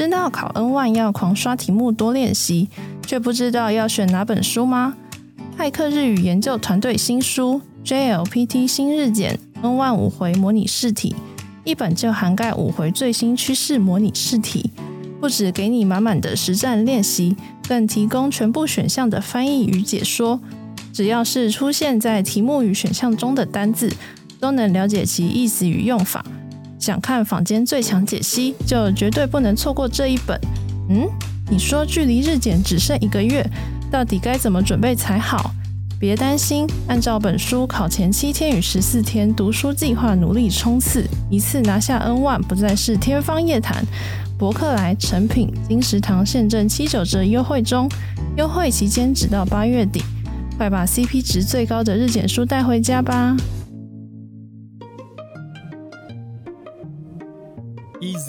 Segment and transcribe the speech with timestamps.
[0.00, 2.70] 知道考 N one 要狂刷题目多练习，
[3.06, 4.96] 却不知道要选哪本书吗？
[5.58, 11.14] 骇客日语研究团队新书《JLPT 新日检 N one 五回模拟试题》，
[11.64, 14.70] 一本就涵盖五回最新趋势模拟试题，
[15.20, 17.36] 不止给你满满的实战练习，
[17.68, 20.40] 更提供全部选项的翻译与解说。
[20.94, 23.92] 只要是出现在题目与选项中的单字，
[24.40, 26.24] 都能了解其意思与用法。
[26.80, 30.40] 想看坊间最强解析，就绝对不能错过这一本。
[30.88, 31.06] 嗯，
[31.50, 33.46] 你说距离日检只剩一个月，
[33.90, 35.52] 到底该怎么准备才好？
[35.98, 43.84] 别担心，按照本书考前七天与十四天读书计划，努力冲刺，一次拿下 N 万不再是天方夜谭。
[44.38, 47.86] 博客来、成品、金石堂现正七九折优惠中，
[48.38, 50.02] 优惠期间直到八月底，
[50.56, 53.36] 快把 CP 值最高的日检书带回家吧！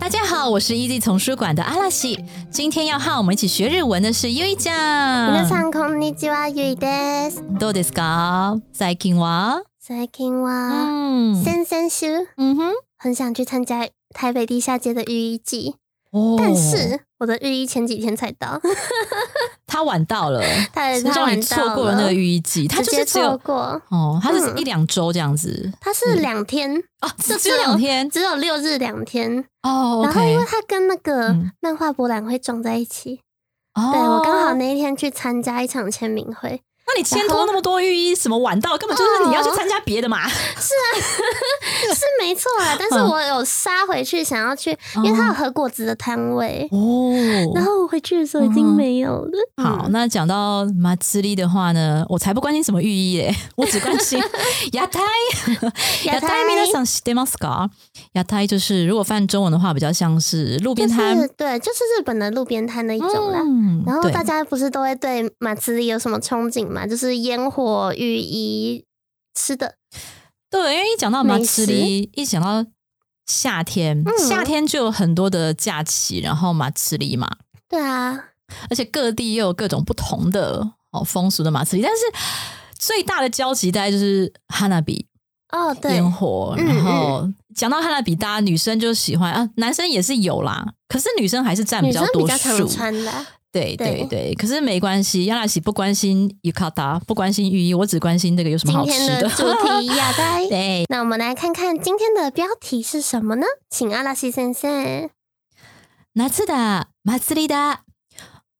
[0.00, 2.24] 大家好，我是 Easy 丛书馆的阿拉西。
[2.50, 5.32] 今天要和我们一起学日文的是ゆいちゃん。
[5.32, 7.42] 皆さんこんにちは、ゆいです。
[7.58, 8.60] どうですか？
[8.72, 9.62] 最近は？
[9.80, 15.76] 最近は嗯先々週嗯哼，很想去参加台北地下街的浴衣季，
[16.10, 18.60] 哦但是我的浴衣前几天才到，
[19.71, 20.41] 他晚到了，
[20.73, 23.81] 他是让你错过了那个浴衣季，他就是只有错过。
[23.87, 24.57] 哦，他是嗯。
[24.57, 25.71] 一两周这样子。
[25.79, 28.09] 他是两天，哦，是只有两天？
[28.09, 29.45] 只有六日两天。
[29.63, 31.51] 哦然后因为他跟那个嗯。
[31.61, 33.21] 漫画博览会撞在一起，
[33.75, 40.28] 哦，对我刚好那一天去参加一场签名会，那你牵拖那么多浴衣，什么晚到，根本就是你要去哦参加别的嘛。
[40.28, 42.76] 是 没错啦。
[42.78, 46.68] 但是嗯我有杀回去，想要去，因为它有和果子的摊位。
[46.70, 47.12] 哦，
[47.54, 49.30] 然后我回去的时候已经嗯没有了。
[49.56, 54.22] 好，嗯那讲到马兹利的话呢，我才不关心什么寓意嘞， 我只关心
[54.72, 55.00] 亚太。
[56.04, 57.68] 亚太皆さん知ってますか？
[58.12, 63.40] 亚太就是如果翻中文的话，比较像是路边就摊是对，就是日本的路边摊的一种啦。
[63.40, 66.87] 嗯对然后大家不是都会对马自里有什么憧憬 嘛？
[66.87, 68.85] 就是烟火、浴衣、
[69.35, 69.75] 吃的。
[70.49, 72.69] 对，因为一讲到马美兹利，一讲到
[73.25, 77.29] 夏天，嗯夏天就有很多的假期，然后马兹利嘛，
[77.69, 78.19] 对啊，
[78.69, 82.03] 而且各地又有各种不同的哦风俗的马兹利，但是
[82.77, 85.07] 最大的交集大概就是哈娜比
[85.53, 92.67] 哦，对，烟火，嗯然后讲到哈娜比，大家女生就喜欢啊，男生也是有啦，可是女生还是占比较多比较常数。
[92.67, 93.25] 穿的啊。
[93.52, 100.46] 对对对对，可是没关系，亚拉西不关心浴卡达，不关心浴衣，我只关心这个有什么今好吃天的主题 亚呆。
[100.46, 103.46] 对，那我们来看看今天的标题是什么呢？
[103.70, 105.08] 请阿拉西先生。
[106.14, 107.80] 夏だ、祭りだ。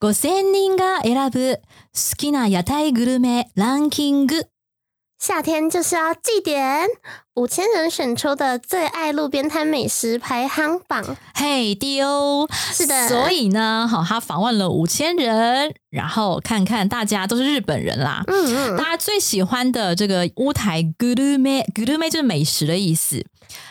[0.01, 4.47] 5000人が選ぶ好きな屋台グルメランキング。
[5.22, 6.88] 夏天就是要祭典，
[7.36, 11.16] 五千人选出的最爱路边摊美食排行榜。
[11.36, 13.08] 嘿，丢、哦，是的。
[13.08, 23.24] 所以呢，好，他访问了五千人，然后看看大家都是日本人啦，嗯嗯，大家最喜欢的这个乌台 g u r u m e g u u m e 就是美食的意思。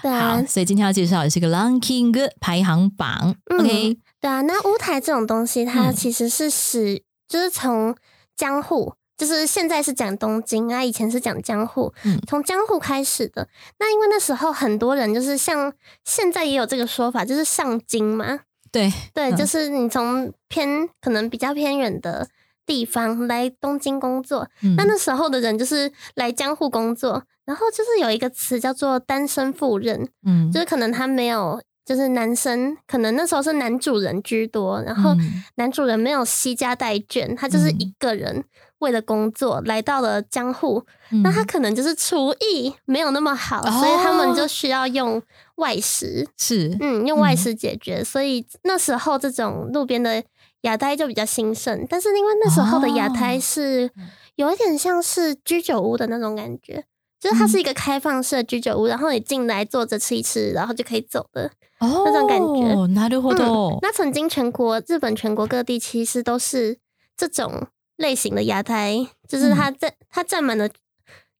[0.03, 0.37] 对啊。
[0.37, 3.35] 好，，所以今天要介绍的是一个 ranking 排行榜。
[3.47, 5.93] 嗯 OK，对啊，那乌台这种东西，它嗯。
[5.97, 7.97] 其实是使，就是从
[8.37, 12.19] 江户，就是现在是讲东京啊，以前是讲江户，嗯。
[12.27, 13.47] 从江户开始的。
[13.79, 15.71] 那因为那时候很多人就是像
[16.07, 18.41] 现在也有这个说法，就是上京嘛，
[18.73, 19.37] 对，对，嗯。
[19.37, 22.27] 就是你从偏可能比较偏远的
[22.65, 24.75] 地方来东京工作，嗯。
[24.77, 30.51] 那那时候的人就是来江户工作，然后就是有一个词叫做单身赴任，嗯。
[30.51, 35.45] 就是可能他没有，就是男生可能那时候是男主人居多，然后嗯。
[35.57, 37.77] 男主人没有惜家带眷，他就是嗯。
[37.81, 38.45] 一个人
[38.80, 45.22] 为了工作来到了江户，嗯那他可能就是厨艺没有那么好，哦所以他们就需要用
[45.56, 50.24] 外食，是嗯，用外食解决，所以那时候这种路边的
[50.62, 53.90] 雅呆就比较兴盛，但是因为那时候的雅呆哦是
[54.36, 56.86] 有一点像是居酒屋的那种感觉。
[57.18, 61.50] 就是它是一个开放式的居酒屋，然后你进来坐着吃一吃，然后就可以走的。
[61.80, 63.80] 哦那种感觉なるほど。
[63.82, 66.78] 那曾经全国日本全国各地其实都是
[67.18, 67.68] 这种
[68.01, 68.95] 类型的亚台，
[69.29, 70.69] 就是它占、它占满了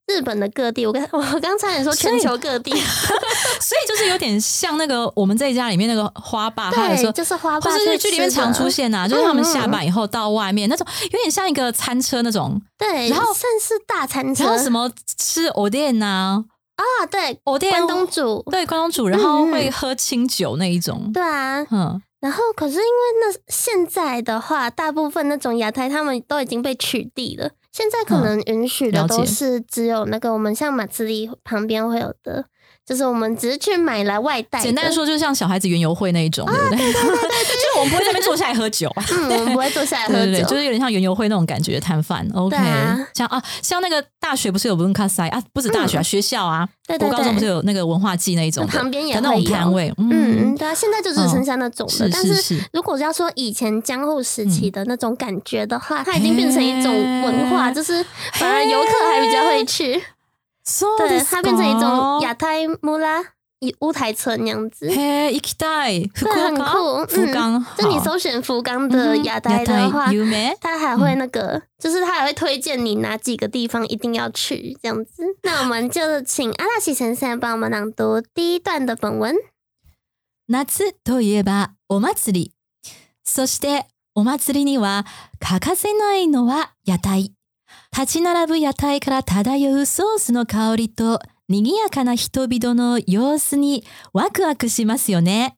[0.07, 2.71] 日本的各地，我刚 我刚才也说全球各地，
[3.61, 16.45] 所以就是有点像那个我们这一家里面那个花爸，他有时对，候就是花或爸去是日剧里面常出现呐、就是他们下班以后到外面那种，有点像一个餐车那种，对，然后算是大餐车，然后什么吃藕店呐，
[16.77, 17.07] 啊？
[17.11, 21.65] 对，藕店关东煮，对关东煮，然后会喝清酒那一种，对啊。
[21.71, 22.85] 嗯，然后可是因为
[23.21, 32.45] 那现在的话，大部分那种亚太他们都已经被取缔了，现在可能允许的都是只有那个我们像马自立旁边会有的，
[32.91, 34.61] 就是我们只是去买来外带。
[34.61, 36.93] 简单的说，就像小孩子园游会那一种，对不对？
[36.93, 38.93] 就是我们不会在那边坐下来喝酒。
[39.13, 42.29] 嗯，我们不会坐下来喝酒，对对对，就是有点像园游会那种感觉的摊贩。
[42.35, 42.99] OK，、啊。
[43.15, 49.21] 像啊，像那个大学不是有文化赛啊，不止大学啊，学校啊，嗯对对国高中不是，有那个文化季那一种，旁边也有。
[49.21, 60.03] 那种摊位，嗯，嗯，对啊，现在就只剩下那种的，是但是，如果要说以前江户时期的那种感觉的话，它已经变成一种文化，就是反而游客还比较会去，
[60.98, 63.22] 对，它变成一种亚太木拉
[63.60, 64.88] 以乌台村那样子。
[64.90, 67.06] 嘿，行きたい，福对，很岡酷。
[67.08, 70.56] 福冈，嗯，就你好搜寻福冈的嗯亚太的话，有没？
[70.60, 75.24] 他还会那个，就是他还会推荐你哪几个地方一定要去这样子。
[75.44, 79.36] 那我们就请阿拉西先生帮我们朗读第一段的本文。
[80.48, 82.52] 夏といえばお祭り。
[83.24, 85.06] そしてお祭りには
[85.40, 87.32] 欠かせないのは屋台。
[87.93, 95.57] 立ち並ぶ屋台から漂うソースの香りと賑やかな人々の様子にワクワクしますよね。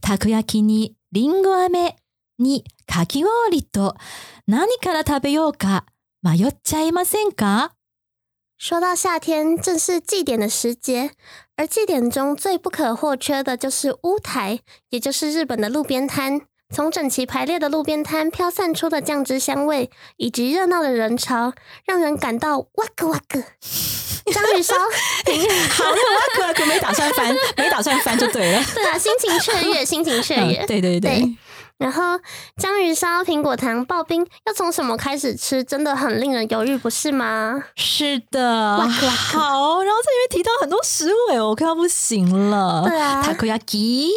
[0.00, 1.96] たこ焼きにりんご飴
[2.38, 3.94] にかき氷と
[4.46, 5.86] 何から食べようか
[6.22, 7.70] 迷っちゃいませんか？
[8.58, 11.12] 说到夏天，正是祭典的时节，
[11.56, 14.60] 而祭典中最不可或缺的就是屋台，
[14.90, 16.42] 也就是日本的路边摊。
[16.74, 21.52] 从整齐排列的路边摊飘散出的酱汁香味，以及热闹的人潮，
[21.86, 23.40] 让人感到哇个哇个。
[24.32, 24.74] 章鱼烧，
[25.70, 28.64] 好，那我可可没打算翻，没打算翻就对了。
[28.74, 30.64] 对啊，心情雀跃，心情雀跃。
[30.64, 31.36] 嗯对对对对
[31.78, 32.02] 然后
[32.56, 37.62] 章鱼烧、苹果糖、刨冰，要从什么开始吃，真的很令人犹豫，不是吗？
[37.76, 42.84] 是的，哇克哇好，然后这里面提到很多食物哎，我快要不行了。
[42.86, 44.10] 对啊 t a k o y a k i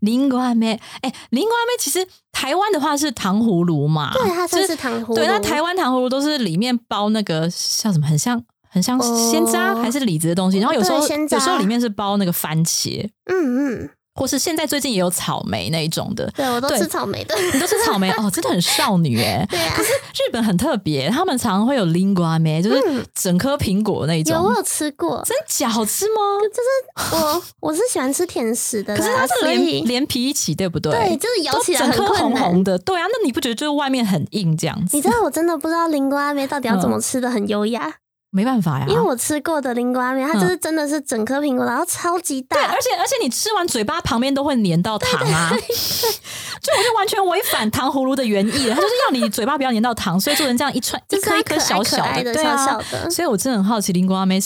[0.00, 5.14] 林瓜妹，哎，林瓜妹其实台湾的话是糖葫芦嘛，对，它算就是糖葫芦。
[5.16, 16.30] 对，那台湾糖葫芦都是里面包那个像什么，很像很像哦鲜渣还是李子的东西，然后有时候有时候里面是包那个番茄，嗯嗯，或是现在最近也有草莓那一种的。
[16.36, 17.34] 对我都吃草莓的。
[17.52, 19.46] 你都吃草莓哦，真的很少女哎。
[19.50, 24.34] 对啊可，是日本很特别，他们常常会有 lingua 梅，就是嗯整颗苹果那一种。
[24.34, 26.20] 有我有吃过，真假好吃吗？
[26.52, 30.92] 就是我我是喜欢吃甜食的，可是它是连连皮一起，对不对？
[30.92, 32.14] 对，就是咬起来很整颗。
[32.14, 34.96] 红红的，对啊，那你不觉得就是外面很硬这样子？
[34.96, 37.94] 你知道我真的不知道灵瓜面到底要怎么嗯吃的很优雅，
[38.32, 42.56] 没办法呀，因为我吃过的灵瓜面，它就是真的是整颗苹果，然后超级大。
[42.56, 54.38] 对，而，且而且你吃完嘴巴旁边都会粘到糖啊， 就我就完全违反糖葫芦的原意了，它就是要你嘴巴不要粘到糖，所以做成这样一串就是一颗一颗小小的小对啊，小的，所以我真的很好奇林瓜妹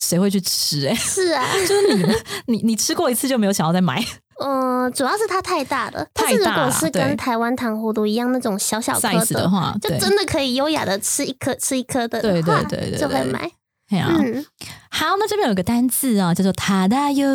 [0.00, 2.04] 谁会去吃哎、是啊， 就是你
[2.46, 4.04] 你你吃过一次就没有想要再买
[4.42, 13.50] 嗯，主要是它太大了，但是如太大了果是跟台湾糖葫芦一样那种小小颗的话，就真的可以优雅的吃一颗吃一颗的对话，对对对对就会买。
[13.90, 13.98] 哎
[14.90, 17.26] 好，那这边有个单字啊，叫做“塔达优”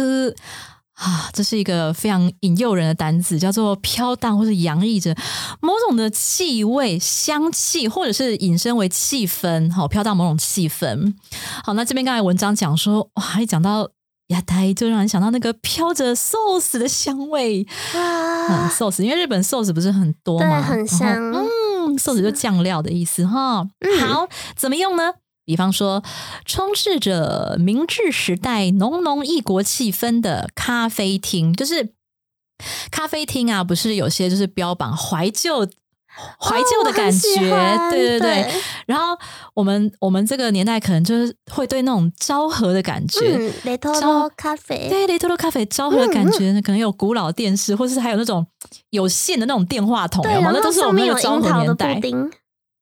[0.96, 5.14] 啊，这是一个非常引诱人的单字，叫做飘荡或是洋溢着
[5.60, 11.14] 某种的气味、香气，或者是引申为气氛，好、飘荡某种气氛。
[11.66, 13.90] 好，那这边刚才文章讲说，哇，一讲到
[14.28, 20.62] 亚呆，就让人想到那个飘着寿司的香味，嗯，哇，寿司，因为日本寿司不是很多对，吗？
[20.62, 21.32] 很香。
[21.32, 23.68] 嗯，寿司就酱料的意思哈。
[23.80, 25.14] 嗯好，怎么用呢？
[25.46, 26.04] 比方说，
[26.44, 31.94] 充斥着明治时代浓浓异国气氛的咖啡厅，就是
[32.90, 35.70] 咖啡厅啊，不是有些就是标榜怀旧。
[36.40, 38.44] 怀旧的感觉，欢对对对。
[38.44, 38.54] 对
[38.86, 39.18] 然后
[39.54, 48.46] 我们我们这个年代可能就是会对那种昭和的感觉，嗯，雷托咖啡，对雷托罗咖啡昭和的感觉，可能有古老电视，或是还有那种
[48.92, 50.46] 有线的那种电话筒，对，有吗？
[50.46, 52.00] 然后那都是我们那个昭和年代。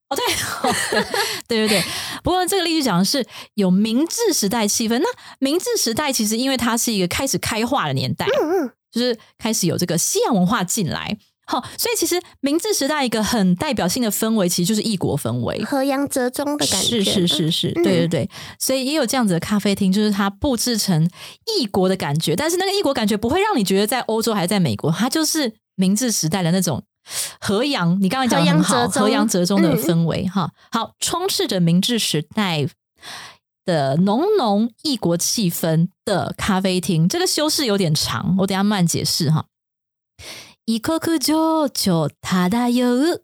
[0.08, 0.24] 哦，对，
[0.60, 1.02] 哦对
[1.48, 1.84] 对对对。
[2.22, 4.98] 不过这个例句讲的是有明治时代气氛。
[4.98, 5.06] 那
[5.38, 11.16] 明治时代其实因为它是一个开始开化的年代，嗯嗯，就是开始有这个西洋文化进来。
[11.46, 15.62] 好、所以其实明治时代一个很代表性的氛围，其实就是异国氛围。
[15.64, 21.08] 河洋折中的感觉，是是是是，嗯对对对，所以也有这样子的咖啡厅，就是它布置成
[21.58, 26.82] 异国的感觉，但是那个异国感觉不会让你觉得在欧洲还是在美国，它就是明治时代的那种
[27.40, 32.66] 河洋，你刚才讲的很好，河洋折中的嗯氛围哈、好，充斥着明治时代
[33.66, 37.06] 的浓浓异国气氛的咖啡厅。
[37.08, 39.44] 这个修饰有点长，我等下慢解释哈。
[40.65, 43.21] 異国情緒漂う，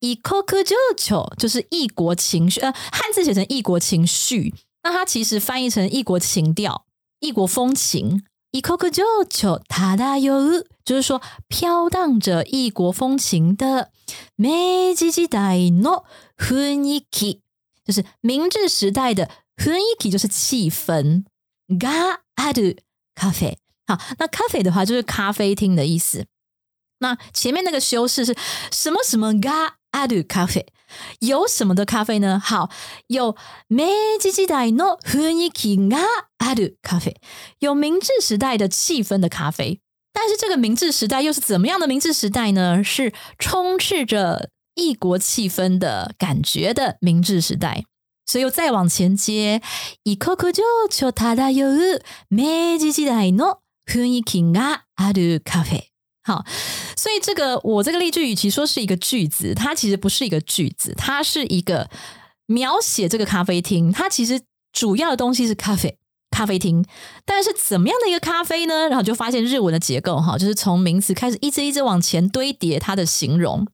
[0.00, 6.84] 異国情緒就是异国情绪，呃，汉字写成异国情绪，那它其实翻译成异国情调、
[7.20, 8.22] 异国风情。
[8.52, 13.90] 異国情緒漂う，就是说飘荡着异国風情的
[14.36, 16.04] 明治時代の
[16.36, 17.40] 雰囲気，
[17.84, 21.24] 就是明治时代的雰囲気，就是气氛。
[21.68, 22.76] がある
[23.14, 23.56] 咖啡，
[23.86, 26.26] 好，那咖啡的话就是咖啡厅的意思。
[26.98, 28.36] 那前面那个修饰是
[28.70, 30.66] 什么什么がある咖啡？
[31.20, 32.38] 有什么的咖啡呢？
[32.38, 32.70] 好，
[33.08, 33.36] 有
[33.68, 33.88] 明
[34.20, 35.98] 治時代の雰囲気が
[36.38, 37.16] ある咖啡，
[37.58, 39.80] 有明治时代的气氛的咖啡。
[40.12, 42.84] 但是这个明治时代又是怎么样的明治时代呢？
[42.84, 47.84] 是充斥着异国气氛的感觉的明治时代。
[48.24, 49.60] 所以又再往前接，
[50.04, 55.88] 異国情緒漂う明治時代の雰囲気がある咖啡。
[56.26, 56.44] 好，
[56.96, 61.90] 所以这个我这个例句，与其说是一个句子，它其实不是一个句子，它是一个
[62.46, 63.90] 描写这个咖啡厅。
[63.90, 64.40] 它其实
[64.72, 65.98] 主要的东西是咖啡
[66.30, 66.84] 咖啡厅，
[67.24, 68.88] 但是怎么样的一个咖啡呢？
[68.88, 73.66] 然后就发现日文的结构哈，就是从名词开始一直一直往前堆叠它的形容。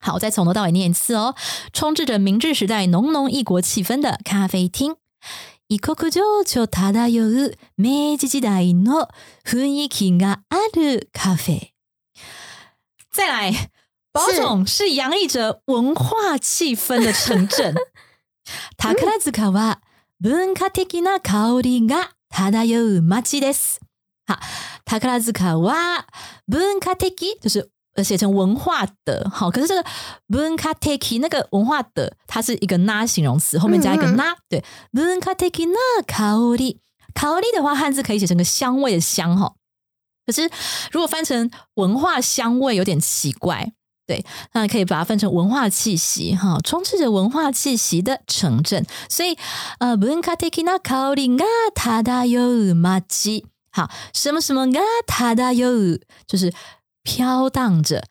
[0.00, 1.36] 好，再从头到尾念一次哦，
[1.72, 4.96] 充斥着明治时代浓浓异国气氛的咖啡厅。
[5.68, 9.08] 異国情緒漂う明治時代の
[9.44, 11.69] 雰囲気がある咖啡。
[13.12, 13.70] 再来，
[14.12, 17.74] 宝冢是洋溢着文化气氛的城镇。
[18.76, 19.78] 宝塚は
[20.20, 23.80] 文化的な香りが漂う街です。
[24.26, 24.38] 好，
[24.84, 26.04] 宝塚は
[26.46, 29.84] 文化的就是呃写成文化的，好，可是这个
[30.28, 36.78] 文化的那个文化的，它是一个那形容词，后面加一个那，对，文化的な香り，
[37.14, 39.54] 香り的话，汉字可以写成个香味的香哈。
[40.30, 40.50] 可是，
[40.90, 43.72] 如果翻成文化香味有点奇怪，
[44.06, 48.84] 对，那可以把它分成文化气息哈，充斥着文化气息的城镇。
[49.08, 49.36] 所以，
[49.78, 51.44] 呃，文化的な香りが
[51.74, 52.74] 漂う
[53.08, 56.52] 街，好，什么什么が漂う，就是
[57.02, 58.04] 飘荡着。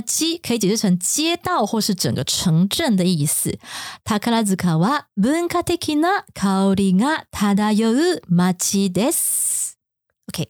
[0.00, 3.56] 街可以解释成街道或是整个城镇的意思。
[4.02, 8.20] 宝塚は文化的な香りが漂う
[8.54, 9.76] 街です。
[10.32, 10.48] OK，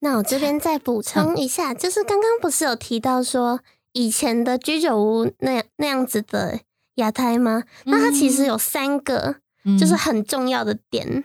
[0.00, 3.60] 那我这边再补充一下，就是刚刚不是有提到说
[3.92, 6.60] 以前的居酒屋那样那样子的
[6.94, 7.64] 亚太吗？
[7.84, 9.36] 那它其实有三个，
[9.78, 11.24] 就是很重要的点，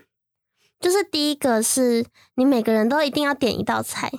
[0.80, 2.06] 就是第一个是
[2.36, 4.12] 你每个人都一定要点一道菜。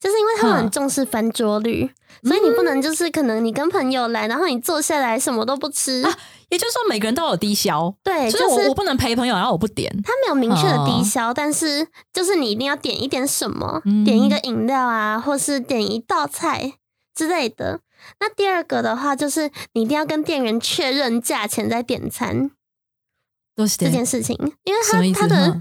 [0.00, 1.90] 就是因为他们很重视翻桌率，
[2.22, 6.18] 所以你不能就是可能你跟朋友来，然后你坐下来什么都不吃，啊、
[6.50, 16.74] 也就是说每个人都有低消，对，就是我、我不能陪朋友，然后我不点，他没有明确的低消，但是就是你一定要点一点什么，点一个饮料啊，或是点一道菜
[17.12, 17.80] 之类的。
[18.20, 22.52] 那第二个的话，就是你一定要跟店员确认价钱再点餐，
[23.56, 25.60] 这件事情，因为他他的。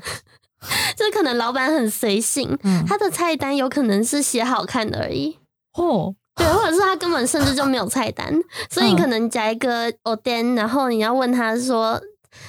[0.96, 5.38] 就可能老板很随性，嗯、他的菜单有可能是写好看的而已。
[5.74, 8.34] 哦，对，或者是他根本甚至就没有菜单，
[8.70, 12.02] 所以你可能加一个 o d e n 然后你要问他说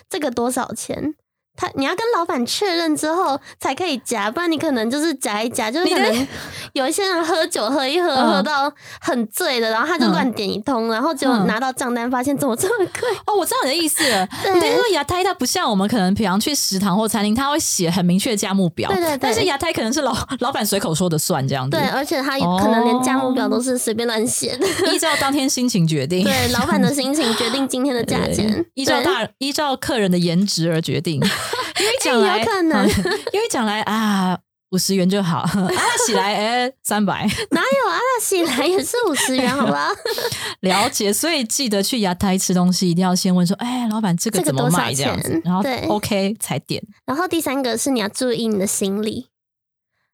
[0.09, 1.15] 这个多少钱。
[1.59, 6.29] 他你要跟老板确认之后才可以夹，不然你可能就是夹一夹，就是可能
[6.73, 8.39] 有一些人喝酒喝一喝，嗯。
[8.39, 13.09] 喝到很醉的，然后他就乱点一通，然后就拿到账单发现怎么这么贵？
[13.27, 13.35] 哦！
[13.35, 31.21] 我知道你的意思了，你等于说亚太它不像我们可能平常去食堂或餐厅，他会写很明确的价目表，对对对，但是牙胎可能是老 老板随口说的算这样子，对，而且他可能连价目表都是随便乱写的，依照当天心情决定，对，老板的心情决定今天的价钱， 依照大依照客人的颜值而决定，
[31.81, 32.39] 因为讲来。
[32.41, 32.89] 有可能，
[33.33, 34.39] 因为讲来 啊，
[34.71, 39.91] 五十元就好，阿拉喜来哎三百，哪有阿拉喜来也是五十元，好吧？
[40.61, 46.83] 了解，所以记得去牙台吃东西，一定要先问说，哎，老板这个怎么买这样子，然后 OK 才点。
[47.07, 49.29] 然后第三个是你要注意你的行李，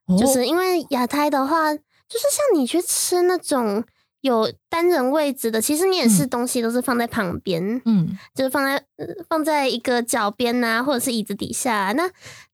[0.06, 3.84] 哦、就是因为亚太的话，就是像你去吃那种。
[4.24, 11.92] 有单人位置的，其实你也是东西都是放在旁边，嗯，就是放在、呃、放在一个脚边呐、啊，或者是椅子底下、啊。
[11.92, 12.08] 那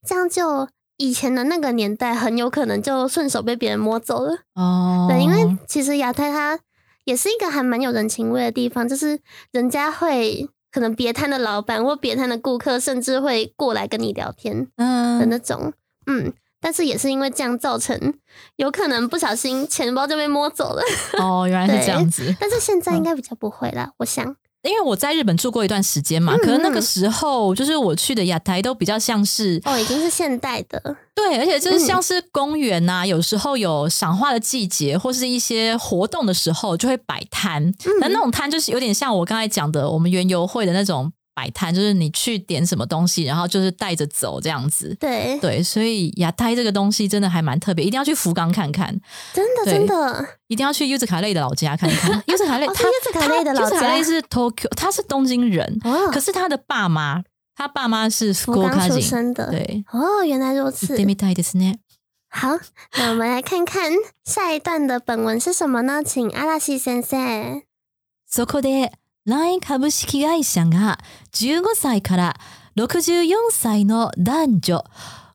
[0.05, 4.39] 这样就以前的那个年代，很有可能就顺手被别人摸走了。
[4.57, 6.59] 哦，对，因为其实亚太它
[7.05, 9.21] 也是一个还蛮有人情味的地方，就是
[9.53, 15.73] 人家会可能别摊的老板或别摊的顾客，甚至会过来跟你聊天嗯的那种，
[16.07, 16.25] 嗯。
[16.27, 18.15] 嗯但是也是因为这样造成，
[18.57, 20.83] 有可能不小心钱包就被摸走了。
[21.19, 22.35] 哦，原来是这样子。
[22.39, 24.37] 但是现在应该比较不会了，嗯、我想。
[24.63, 30.79] 因为我在日本住过一段时间嘛，可能那个时候就是我去的亚台都比较像是哦，已经是现代的，
[31.15, 44.96] 对，而且就是像是公园呐、有时候有赏花的季节或是一些活动的时候就会摆摊，那、那种摊就是有点像我刚才讲的我们园游会的那种摆摊，就是你去点什么东西，然后就是带着走这样子。
[45.00, 48.98] 对，对，所以亚太这个东西真的还蛮特别，一定要去福冈看看，
[49.34, 52.24] 真的对真的，一定要去 U 字卡类的老家看看。
[52.28, 57.22] U 字卡类，他 哦是 Yuzu 卡类的老家他 Yuzu 卡类是 Tokyo，他是东京人，哦可是他的爸妈，
[57.54, 59.84] 他爸妈是福 school 冈出 cousin，生的，对。
[59.92, 61.06] 哦，原来如此行って。
[61.06, 61.80] みたいですね。
[62.30, 62.60] 好，
[62.98, 63.94] 那我们来看看
[64.26, 66.02] 下一段的本文是什么呢？
[66.04, 67.64] 请阿拉西先生。
[68.30, 68.92] そこで
[69.31, 70.99] LINE 株式会社が
[71.35, 72.35] 15歳から
[72.77, 74.85] 64歳の男女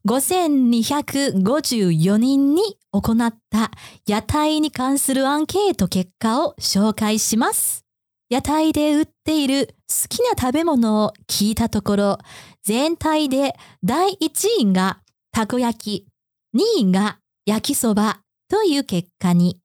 [0.05, 3.71] 5254人に行った
[4.05, 7.85] 屋台に関するアンケート結果を紹介します。
[8.29, 12.17] 屋台で売っている好きな食べ物を聞いたところ、
[12.63, 14.99] 全体で第1位が
[15.31, 16.05] たこ焼き、
[16.53, 19.61] 2位が焼きそばという結果に、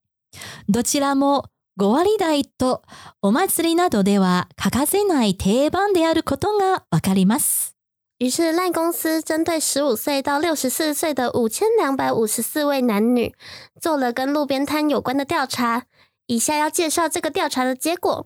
[0.69, 2.82] どちらも5割台と
[3.20, 7.74] お祭りなどでは欠かせない定番であることがわかります。
[8.18, 13.34] 于是赖公司针对十五岁到六十四岁的五千两百五十四位男女，
[13.78, 15.84] 做了跟路边摊有关的调查。
[16.26, 18.24] 以下要介绍这个调查的结果。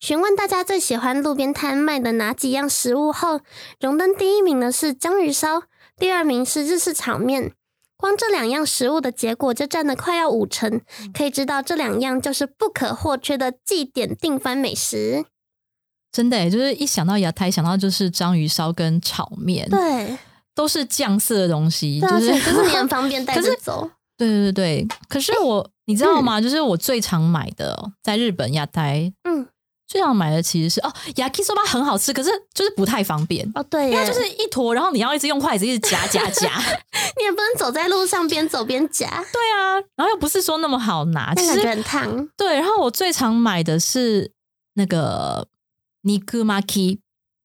[0.00, 3.40] 询问大家最喜欢路边摊卖的哪几样食物后，
[3.80, 5.62] 荣登第一名的是章鱼烧，
[5.96, 7.52] 第二名是日式炒面。
[7.97, 10.81] 光这两样食物的结果就占了快要五成，
[11.13, 15.25] 可以知道这两样就是不可或缺的祭典定番美食。
[16.11, 20.17] 真的，就是一想到亚太，想到就是章鱼烧跟炒面，对，
[20.55, 23.89] 都是酱色的东西，啊，就是就是 你很方便带着走。
[24.17, 24.87] 对对对对。
[25.07, 26.41] 可是我，你知道吗？
[26.41, 29.47] 就是我最常买的，在日本亚太嗯，
[29.87, 33.49] 最常买的其实是哦，yakisoba 很好吃，可是就是不太方便。
[33.55, 36.51] 哦，对，因为它就是一坨，然后你要一直用筷子一直夹夹夹，
[37.17, 41.33] 你也不能走在路上边走边夹，对啊，然后又不是说那么好拿。
[41.35, 42.29] 其实那感觉很烫。
[42.35, 44.31] 对，然后我最常买的是
[44.73, 45.47] 那个
[46.01, 46.99] 尼克马 k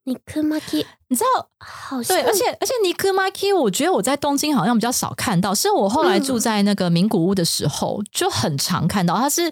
[0.04, 1.48] 你科马基你知道？
[1.60, 9.16] 好像对，而且而且尼克马 k 我觉得我在东京好像比较少看到，是我后来住在那个名古屋的时候、就很常看到。
[9.16, 9.48] 它是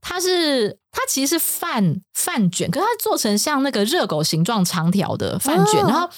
[0.00, 6.08] 它是它其实是饭饭卷，可是它做成像那个热狗形状长条的饭卷，哦然后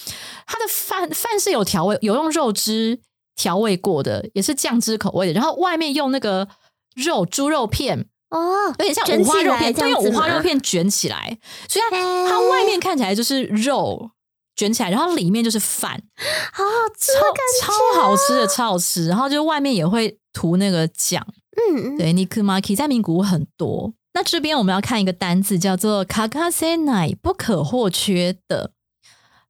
[0.47, 3.01] 它的饭饭是有调味，有用肉汁
[3.35, 6.49] 调味过的，也是酱汁口味的，然后外面用那个
[6.95, 8.09] 肉猪肉片。
[8.31, 14.11] 哦，有点像五花肉片，对，五花肉片卷起来，所以它它外面看起来就是肉
[14.57, 16.03] 卷起来，然后里面就是饭，
[16.51, 17.12] 好好吃。
[17.61, 19.07] 超好吃的，超好吃。
[19.07, 21.23] 然后就外面也会涂那个酱，
[21.56, 23.93] 嗯，对 n i k u m a k i 在名古屋很多。
[24.13, 28.71] 那这边我们要看一个单字，叫做 “kakase nai”，不可或缺的，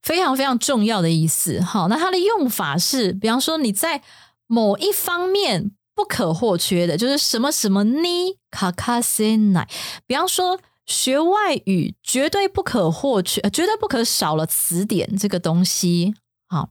[0.01, 1.61] 非常非常重要的意思。
[1.61, 4.01] 好，那它的用法是，比方说你在
[4.45, 9.67] 某一方面不可或缺的，就是什么什么呢 kakase nai。
[10.05, 16.13] 比方说学外语绝对不可或缺，呃绝对不可少了词典这个东西。
[16.49, 16.69] 好，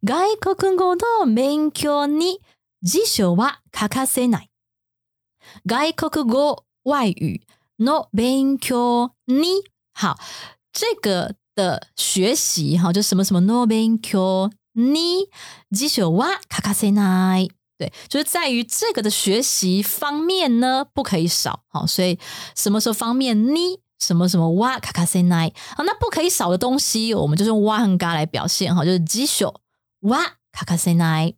[0.00, 2.40] 外国語の勉強に
[2.82, 4.48] 辞書は欠かせない。
[5.64, 7.42] 外国語外语
[7.78, 9.62] の勉強に
[9.94, 10.16] 好，
[10.72, 15.28] 这个的学习哈，就什么什么の勉強に
[15.70, 17.50] 辞書は欠かせない。
[17.78, 21.60] 对，就是在于这个的学习方面呢，不可以少。
[21.68, 22.18] 好，所以
[22.56, 23.80] 什么时候方面呢？
[24.00, 29.52] 什么什么哇卡卡塞奈好，那不可以少的东西，我们就是用哇和嘎来表现哈，就是辞書
[30.02, 31.34] 哇卡卡塞奈。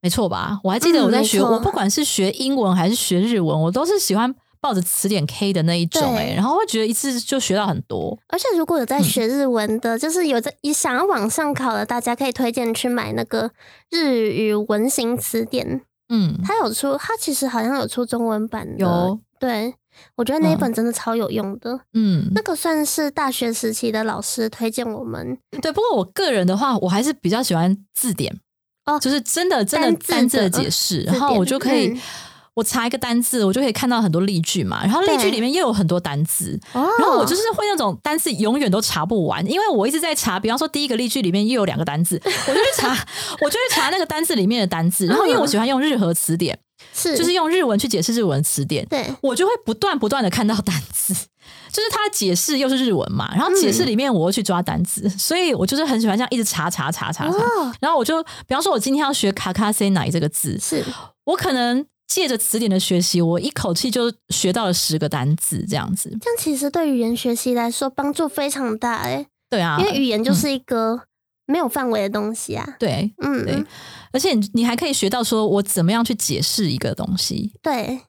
[0.00, 0.60] 没错吧？
[0.62, 8.16] 我还记得嗯我在学，我不管是学英文还是学日文，我都是喜欢抱着词典 K 的那一种哎、对然后会觉得一次就学到很多。
[8.28, 13.50] 而且如果有嗯在学日文的，就是有在也想要往上考的，大家可以推荐去买那个
[13.90, 18.78] 日语文型词典，嗯，它有出，它其实好像有出中文版的。
[18.78, 19.74] 有，对，
[20.16, 21.80] 我觉得那一嗯本真的超有用的。
[21.94, 25.72] 嗯那，个算是大学时期的老师推荐我们对。
[25.72, 28.38] 不过我个人的话，我还是比较喜欢字典
[28.88, 31.88] 哦就是真的真的单字的的解释，然后我就可以。
[31.88, 32.00] 嗯
[32.58, 40.40] 我查一个单字，我就可以看到很多例句嘛，然后例句里面又有很多单字，哦，然后我就是会那种单字永远都查不完，因为我一直在查。
[40.40, 42.88] 比方说第一个例句里面又有两个单字，我就去查，
[43.42, 45.06] 我就去查那个单字里面的单字。
[45.06, 46.58] 然后因为我喜欢用日和词典，
[46.94, 47.16] 是。
[47.16, 49.06] 就是用日文去解释日文词典，对。
[49.20, 51.12] 我就会不断不断的看到单词，
[51.72, 57.36] 就是它的解释又是日文嘛，然后解释里面我又去抓单字，所以我就是很喜欢这样一直查查查查查。
[57.36, 60.84] 哦，然后我就比方说，我今天要学卡卡塞奶这个字，是。
[61.24, 66.08] 我可能借着词典的学习，我一口气就学到了十个单字，这样子。
[66.20, 71.02] 这样其实对语言学习来说帮助非常大哎，对啊，因为语言就是一个
[71.48, 72.76] 没有范围的东西啊。
[72.78, 73.64] 对嗯，对，
[74.12, 77.52] 而且你你还可以学到说我怎么样去解释一个东西。
[77.60, 78.00] 对，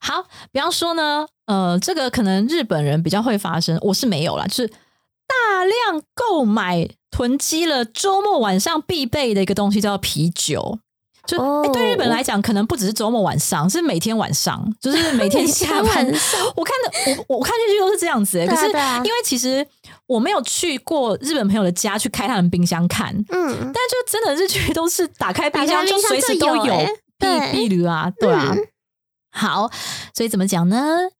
[0.00, 10.80] 好，比方说呢，呃，这个可能日本人比较会发生，我是没有啦，就是大量购买囤积了周末晚上必备的一个东西，叫啤酒。
[11.25, 16.53] 就、哦诶对日本人来讲，可能不只是周末晚上，是每天晚上，就是 每天下班每天晚上。
[16.55, 19.65] 我看的，我我看进去都是这样子、诶可是对啊对啊因为其实
[20.07, 28.53] 我没有去过日本朋友的家去开他们冰箱看，嗯，但就真的是去都是打开冰打箱就开冰箱就随时都有有欸避对避驴啊，对啊。
[28.55, 28.67] 嗯
[29.31, 29.69] 好，
[30.15, 31.11] 所以怎么讲呢？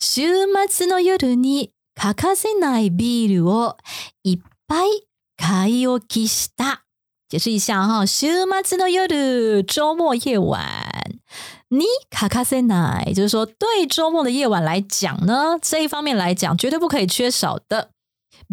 [0.00, 3.76] 週末の夜に欠かせないビールを
[4.24, 6.82] いっぱい買い置きした。
[7.35, 11.19] 解释一下哈週末词夜有周末夜晚
[11.67, 17.89] 你 kakase na，就是说对周末的夜晚来讲呢这一方面来讲绝对不可以缺少的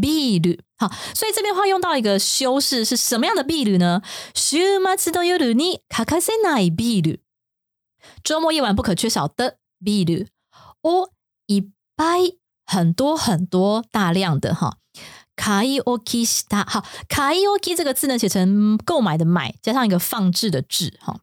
[0.01, 4.03] 弊率好所以这边话用到一个修饰是什么样的弊率呢？
[4.35, 7.21] 週末词夜有的你 cacao senai 率
[8.25, 10.27] 周末夜晚不可缺少的弊率
[10.81, 11.11] 哦
[11.47, 11.61] 一
[11.95, 12.05] 百
[12.66, 14.79] 很多很多大量的哈
[15.36, 21.19] 買い置きした好，買い置き这个字呢，写成购买的买，加上一个放置的置哈。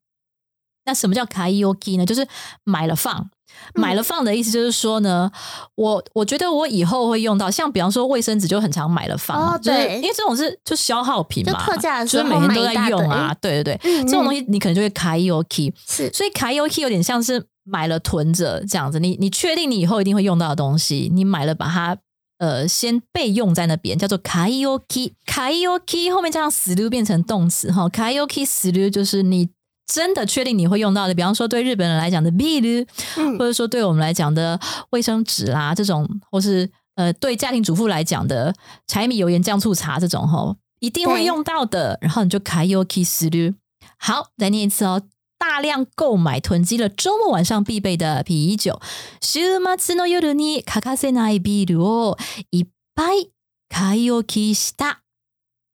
[0.87, 2.05] 那什么叫買い置き呢？
[2.05, 2.27] 就是
[2.63, 3.31] 买了放，
[3.75, 5.33] 买了放的意思就是说呢，
[5.77, 15.73] 我我觉得我以后会用到，像比方说卫生纸就很常买了放嘛，哦就是对因为这种是就消耗品嘛，就特价的时候就是每天都买一大在用啊，对对对，嗯这种东西你可能就会買い置き。
[15.89, 21.97] 是所以卡 i o k 有点像是买了囤着这样子，你你确定你以后一定会用到的东西，你买了把它
[22.40, 28.72] 呃先备用在那边，叫做卡 i o k 卡 i o k 后面加上 slu 变成动词哈，卡 i o k 死
[28.72, 29.50] u 就是你
[29.86, 32.86] 真的确定你会用到的，比方说对日本人来讲的 b i
[33.18, 33.38] 嗯。
[33.38, 34.60] 或者说对我们来讲的
[34.92, 38.54] 卫生纸啦这种，或是呃对家庭主妇来讲的
[38.88, 43.54] 柴米油盐酱醋茶这种哈，一定会用到的，然后你就卡 i o k 死 u
[43.98, 45.02] 好，再念一次哦。
[45.39, 48.81] 大量购买囤积了周末晚上必备的啤酒。
[49.21, 52.17] 週末の夜に欠かせないビールを
[52.51, 53.31] いっぱい
[53.69, 55.03] 買い置きした。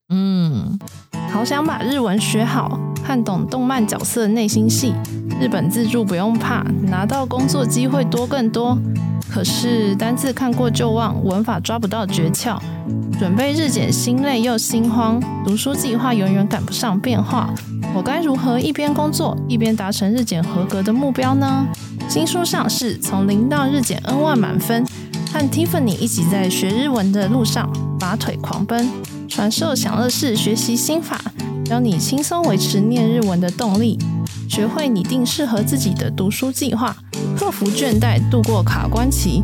[0.10, 0.78] 嗯，
[1.32, 4.94] 好想把日文学好，看懂动漫角色内心戏。
[5.42, 8.78] 日本自助不用怕，拿到工作机会多更多。
[9.30, 12.58] 可是单字看过就忘，文法抓不到诀窍。
[13.18, 17.50] 准备日检心累又心慌，读书计划永远赶不上变化。
[17.96, 21.66] 我该如何一边工作一边达成日检合格的目标呢？
[22.08, 24.86] 新书上市，从零到日检 N 万满分，
[25.34, 28.88] 和 Tiffany 一起在学日文的路上拔腿狂奔。
[29.36, 31.20] 传授享乐式学习心法，
[31.66, 34.00] 教你轻松维持念日文的动力，
[34.48, 36.96] 学会拟定适合自己的读书计划，
[37.38, 39.44] 克服倦怠，度过卡关期，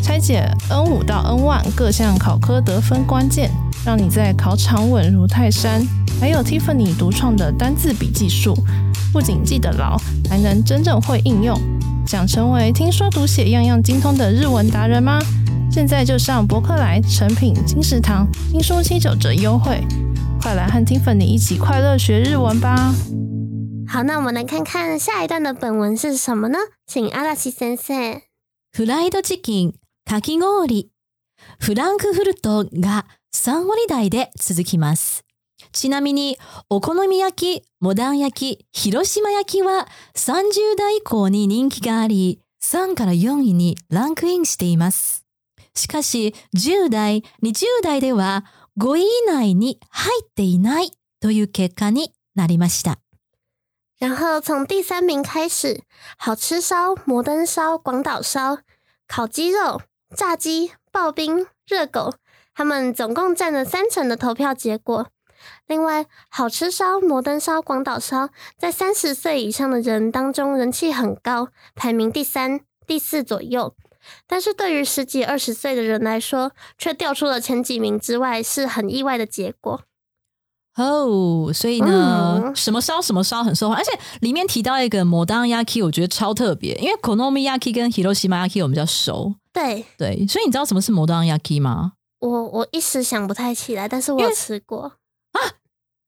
[0.00, 3.50] 拆解 N 五到 N 万各项考科得分关键，
[3.84, 5.84] 让你在考场稳如泰山。
[6.20, 8.54] 还有 Tiffany 独创的单字笔记术，
[9.12, 9.96] 不仅记得牢，
[10.30, 11.60] 还能真正会应用。
[12.06, 15.18] 想成为听说读写样样精通的日文达人吗？
[15.72, 19.82] 现在就上博客来、成品、金石堂新书七九折优惠，
[20.38, 22.94] 快来和 Tiffany 一起快乐学日文吧！
[23.88, 26.58] 好，那我们来看看下一段的本文是什么呢？
[26.86, 28.20] 请阿拉西先生。
[28.74, 29.72] フライドチキン、
[30.04, 30.90] かき氷、
[31.58, 35.24] フランクフルトが3割台で続きます。
[35.72, 36.36] ちなみに、
[36.68, 45.21] お好み焼き、モダン焼き、広島焼きは30代以降に人気があり、3から4位にランクインしています。
[45.73, 48.45] しかし、10代、20代では
[48.79, 52.99] 5位以内に入っていないという結果になりました。
[53.99, 55.81] 然后从第三名开始，
[56.17, 58.59] 好吃烧、摩登烧、广岛烧、
[59.07, 59.81] 烤鸡肉、
[60.15, 62.13] 炸鸡、刨冰、热狗，
[62.53, 65.09] 他们总共占了三成的投票结果。
[65.67, 73.75] 另外，好吃烧、摩登烧、广岛烧在三十岁以上的人当中人气很高，排名第三、第四左右。
[74.26, 79.82] 但是对于十几、二十岁的人来说，却掉出了前几名之外，是很意外的结果。
[80.76, 91.92] 哦，所以呢，嗯什么烧什么烧很受欢迎，而且里面提到一个 Modern Yaki，我觉得超特别，因为 Konomiyaki 跟 Hiroshima Yaki 我们比较熟，对对，所以你知道什么是 Modern Yaki 吗？
[92.20, 94.92] 我，我一时想不太起来，但是我有吃过。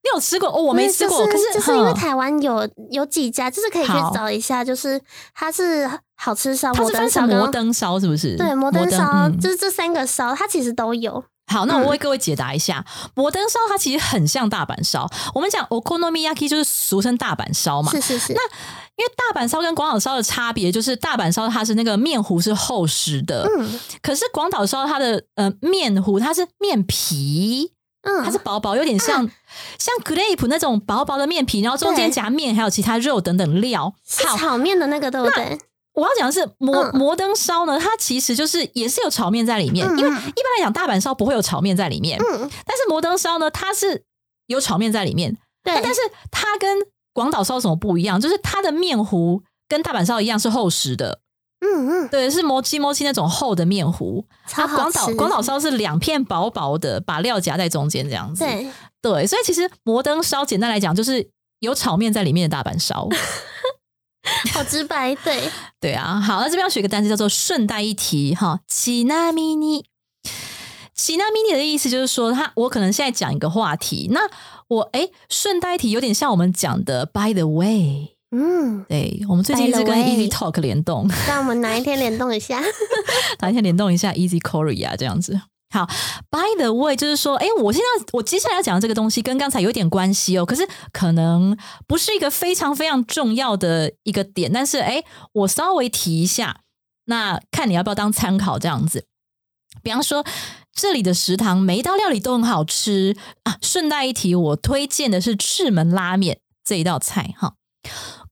[0.05, 0.49] 你有吃过？
[0.51, 5.01] 哦，我没吃过，就是可是就是因为台湾有有几家，就是可以去找一下，就是
[5.35, 8.37] 它是好吃烧、它摩是分成登烧摩登烧，是不是？
[8.37, 9.41] 对摩登烧，嗯。
[9.41, 11.25] 就是这三个烧，它其实都有。
[11.47, 15.09] 好，那我为各位解答一下，摩登烧它其实很像大阪烧。
[15.35, 18.41] 我们讲 okonomiyaki 就是俗称大阪烧嘛，是是是，那
[18.97, 23.81] 因为大阪烧跟广岛烧的差别就是大阪烧它是那个面糊是厚实的，嗯。
[24.03, 27.73] 可是广岛烧它的呃面糊它是面皮，
[28.05, 29.29] 嗯，它是薄薄，有点像、
[29.79, 33.95] 像 grape 那种薄薄的面皮，然后中间夹面还有其他肉等等料。
[34.07, 35.59] 炒面的那个，对不对？
[35.95, 36.91] 我要讲的是摩、嗯。
[36.97, 44.05] 摩登烧呢，它其实就是也是有炒面在里面，嗯因为一般来讲大阪烧不会有炒面在里面，嗯，但是摩登烧呢，它是
[44.47, 46.79] 有炒面在里面，对，但是它跟
[47.13, 48.21] 广岛烧有什么不一样？
[48.21, 51.21] 就是它的面糊跟大阪烧一样是厚实的，
[51.65, 54.25] 嗯嗯，对，是摩基摩基那种厚的面糊。
[54.47, 58.45] 它广岛广岛烧是两片薄薄的，把料夹在中间这样子。
[58.45, 58.67] 对，
[59.01, 61.29] 对，所以其实摩登烧简单来讲就是
[61.61, 63.09] 有炒面在里面的大阪烧。
[64.55, 65.51] 好直白，对，
[65.81, 69.85] 对啊，好，那这边要学一个单词叫做顺带一提哈，奇纳米尼。
[70.95, 74.21] 奇纳米尼的意思就是说，他我可能现在讲一个话题，那
[74.69, 78.14] 我哎顺带一提，有点像我们讲的 by the way。
[78.37, 82.61] 嗯，对，我们最近直跟 Easy Talk 联动， 那我们哪一天联动一下？
[83.39, 85.41] 哪一天联动一下 Easy Korea 这样子。
[85.73, 85.87] 好
[86.31, 96.61] ，By the way，就是说，哎，我现在我接下来要讲的这个东西跟刚才有点关系哦，可是可能不是一个非常非常重要的一个点，但是哎，我稍微提一下，
[97.07, 99.07] 那看你要不要当参考这样子。
[99.83, 100.25] 比方说，
[100.73, 103.57] 这里的食堂每一道料理都很好吃啊。
[103.61, 107.55] 顺带一提，我推荐的是赤门拉面这一道菜哈。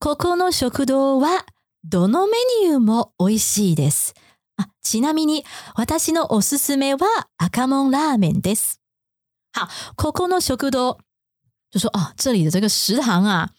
[0.03, 1.47] ここの食堂は
[1.85, 2.33] どのメ
[2.65, 4.15] ニューも美味しいです。
[4.57, 5.45] あ、ちなみに
[5.77, 7.07] 私のおすすめは
[7.39, 8.81] 赤門ラーメンです。
[9.53, 10.99] 好，ここの食堂
[11.73, 13.51] 就说哦，这里的这个食堂啊，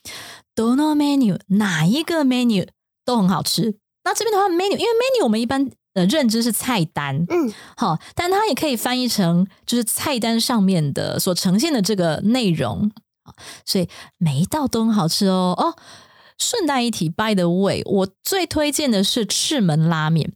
[0.53, 1.41] どのメニュー？
[1.47, 2.67] 哪一个 menu
[3.05, 3.77] 都很好吃。
[4.03, 12.91] 那这边的话，menu 因为 menu 我们一般的认知是菜单，嗯，好，但它也可以翻译成就是菜单上面的所呈现的这个内容，
[13.23, 13.33] 好
[13.65, 15.55] 所以每一道都很好吃哦。
[15.57, 15.77] 哦，
[16.43, 20.33] 顺带一提，by the way，我最推荐的是赤门拉面。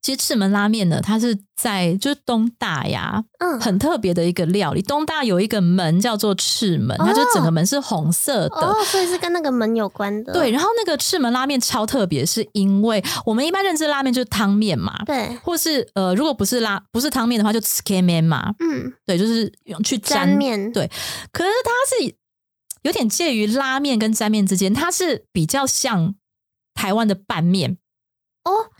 [0.00, 4.80] 其实赤门拉面呢，它是在就是东大呀，嗯，很特别的一个料理。
[4.80, 8.56] 东大有一个门叫做赤门，它就整个门是红色的。
[8.56, 20.88] 哦，所以是跟那个门有关的，对，然后那个赤门拉面超特别，是因为我们一般认知拉面就是汤面嘛，对，或是呃，如果不是拉不是汤面的话，就 s k a m e n 嘛，嗯，对，就是用去沾沾面，对，
[21.32, 22.14] 可是它是
[22.82, 26.14] 有点介于拉面跟沾面之间，它是比较像
[26.74, 27.78] 台湾的拌面，
[28.44, 28.70] 哦，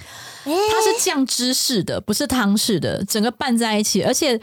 [0.44, 4.40] 哎，它是酱汁式的，不是汤式的，整个拌在一起，而且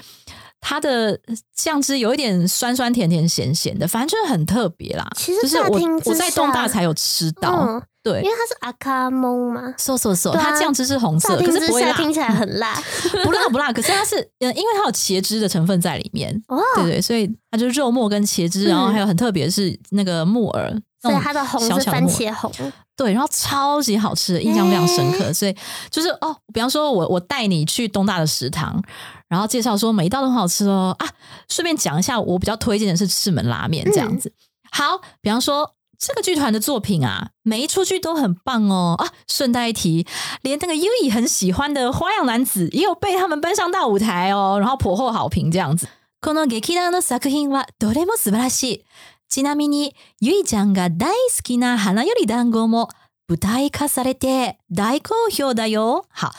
[0.68, 1.16] 它的
[1.56, 5.08] 酱汁有一点酸酸甜甜咸咸的，反正就是很特别啦。
[5.16, 8.20] 其实就是我我在东大才有吃到，嗯，对。
[8.24, 10.50] 因，为它是阿卡蒙嘛，嗖嗖嗖，对啊。
[10.50, 12.74] 它酱汁是红色，可是不会辣，听起来很辣，
[13.24, 20.72] 不辣不辣，可是它是嗯，因为它有茄汁的成分在里面，哦，对对，所以它就是肉末跟茄汁，然后还有很特别的是那个木耳，
[21.04, 22.52] 那种所以它的红是番茄红，
[22.98, 25.32] 对，然后超级好吃，印象非常深刻。
[25.32, 25.56] 所以
[25.92, 28.82] 就是哦，比方说我我带你去东大的食堂，
[29.29, 31.09] 然后介绍说每一道都很好吃哦啊，
[31.49, 34.33] 顺便讲一下我比较推荐的是赤门拉面这样子。
[34.71, 35.75] 好，比方说。
[36.03, 39.13] 这个剧团的作品啊，每一出剧都很棒哦啊！
[39.29, 40.07] 顺带一提，
[40.41, 45.87] 连那个优以很喜欢的花样男子也有被他们搬上大舞台哦，然后颇获好评这样子。
[46.23, 48.85] この劇団の作品はどれも素晴らしい。
[49.29, 52.89] ちなみに、ゆいちゃんが大好きな花より団子も
[53.29, 56.07] 舞台化されて大好評だよ。
[56.09, 56.33] 好，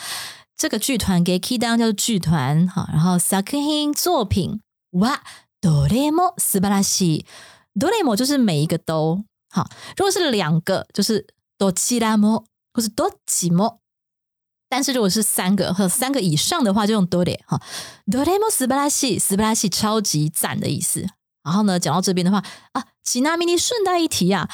[0.58, 5.20] 这个剧团给 Key 当叫做剧团，好，然后作品作品は
[5.62, 7.26] どれも素晴らしい。
[7.76, 11.26] どれも就是每一个都好，如果是两个就是
[11.58, 13.80] どちらも或是どっちも。
[14.70, 17.62] 但是如果是三个和三个以上的话，就用どれ哈。
[18.08, 21.06] どれも素晴らしい，素晴らしい超级赞的意思。
[21.44, 24.48] 然后呢，讲到这边的话啊，其那咪尼顺带一提啊，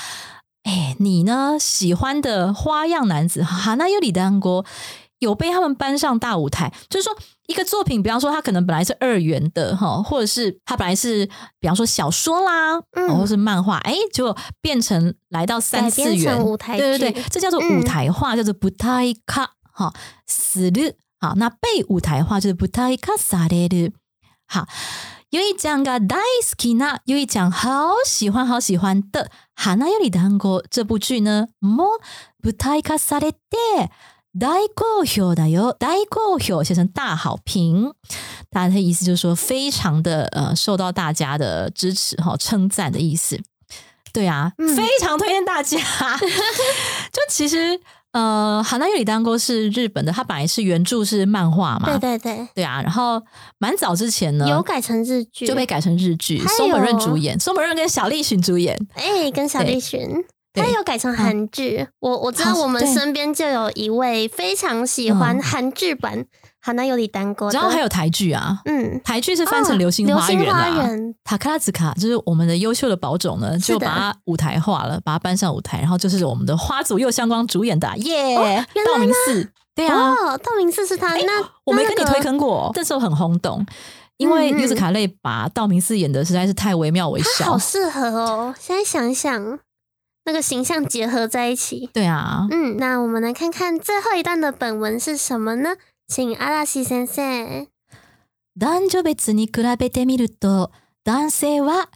[0.64, 4.66] 哎，你呢喜欢的花样男子哈那有里丹国
[5.22, 7.18] 有被他们搬上大舞台，就是说
[7.48, 11.26] 一个作品，比方说它可能本来是二元的哈，或者是它本来是
[11.60, 19.94] 比方说小说啦，嗯或是漫画，哎，就变成来到三四改编元成舞台剧对对对，这叫做舞台化，叫做舞台化哈，
[20.28, 23.94] 死る好，那被舞台化就是舞台化される。
[24.50, 24.66] 好，
[25.30, 32.00] ゆいちゃんが大好きなゆいちゃん好喜欢好喜欢的花より団子这部剧呢，も
[32.44, 33.40] 舞台化されて
[34.39, 37.93] 大好評だよ，大好評写成大好评，
[38.51, 43.39] 大家的意思就是说非常的呃受到大家的支持哈，称赞的意思。
[44.13, 44.77] 对啊，嗯。
[44.77, 45.79] 非常推荐大家。
[47.13, 47.79] 就其实
[48.13, 53.23] 呃，好，那有里当沟是日本的，它本来是原著是漫画嘛，对对对，对啊，然后
[53.59, 60.25] 蛮早之前呢，有改成日剧，就被改成日剧，还松本润主演，松本润跟小栗旬主演，哎，跟小栗旬。
[60.53, 60.65] 对。
[60.65, 66.19] 他有改成韩剧，我我知道我们身边就有一位非常喜欢韩剧版
[66.61, 70.89] 《好那有里单沟》的，然后还有台剧啊，嗯，台剧是翻成《哦流星花园》星花啊。
[71.25, 83.65] 塔克拉兹卡就是我们的优秀的宝种呢，就把它舞台化了，把它搬上舞台，然后就是我们的花组右相光主演的啊耶，道明寺，对啊，哦，道明寺是他，那我没跟你推坑过，那时候很轰动，
[84.19, 84.61] 因为嗯嗯。
[84.61, 88.55] 柚子卡类把道明寺演的实在是太惟妙惟肖，好适合哦。
[88.61, 89.59] 现在想一想，
[90.25, 95.77] 那个形象结合在一起，对啊，嗯，那我们来看看最后一段的本文是什么呢？
[96.07, 97.67] 请阿拉西先生。
[98.55, 100.71] 男女別に比べてみると、
[101.05, 101.89] 男性は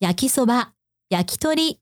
[0.00, 0.72] 焼きそば、
[1.10, 1.78] 焼き鳥、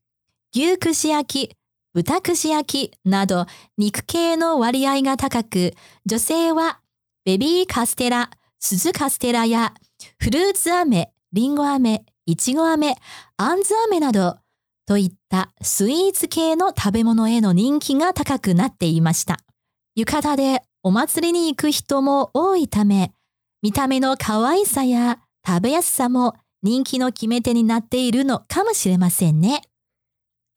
[0.53, 1.55] 牛串焼き、
[1.93, 5.73] 豚串焼きなど肉系の割合が高く、
[6.05, 6.79] 女性は
[7.25, 8.29] ベビーカステラ、
[8.59, 9.73] 鈴カステラや
[10.19, 12.95] フルーツ飴、リンゴ飴、いちご飴、
[13.37, 14.37] あんず飴など
[14.87, 19.37] といったスイーツ系の食べ物への人気が高くなっていました。
[19.95, 23.11] 浴衣でお祭りに行く人も多いため、
[23.61, 29.61] 見た目の可愛さや食べやすさも人気の決め手になっているのかもしれませんね。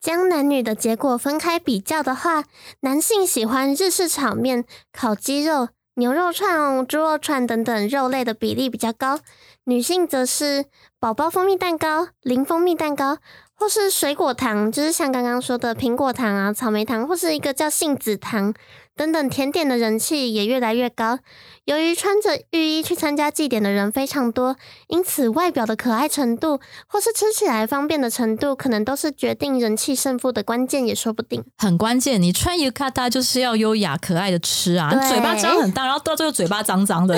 [0.01, 2.45] 将男女的结果分开比较的话，
[2.79, 9.19] 男性喜欢日式炒面、烤鸡肉、牛肉串、猪肉串等等肉类的比例比较高；
[9.65, 10.65] 女性则是
[10.99, 13.17] 宝宝蜂蜜蛋糕、零蜂蜜蛋糕，
[13.61, 18.51] 或是水果糖，就是像刚刚说的苹果糖啊、草莓糖，或是一个叫杏子糖
[18.95, 21.19] 等等甜点的人气也越来越高。
[21.65, 24.55] 由于穿着浴衣去参加祭典的人非常多，
[24.87, 31.43] 因此外表的可爱程度，或是吃起来方便的程度，可能都是决定人气胜负的关键，也说不定。
[31.59, 37.15] 很关键，你穿浴衣就是要优雅可爱的吃啊，对嘴巴张很大，然后到最后嘴巴脏脏的，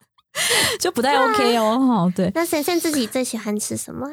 [0.80, 1.76] 就不太 OK 哦。
[1.78, 4.06] 哦，对，那神仙自己最喜欢吃什么？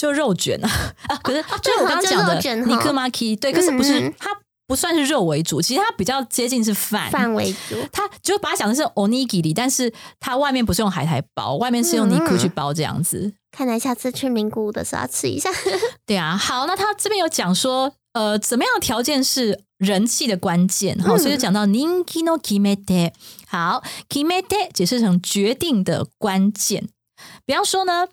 [0.00, 0.70] 就肉卷啊
[1.08, 4.30] 啊， 可是就是我刚刚就讲的尼克马 k 对，可是不是它
[4.66, 7.10] 不算是肉为主，其实它比较接近是饭。
[7.10, 7.76] 饭为主。
[7.92, 13.34] 它就把它想的是 onigiri，但是它外面不是用海苔包，外面是用尼克去包这样子。
[13.50, 15.50] 看来下次去名古屋的时候要吃一下。
[16.06, 20.96] 对啊，好，那他这边有讲说，呃，怎么样的条件是人气的关键？
[21.00, 23.12] 好、嗯所以就讲到 ninki no kimete。
[23.48, 26.88] 好，kimete 解释成决定的关键。
[27.44, 28.06] 比方说呢，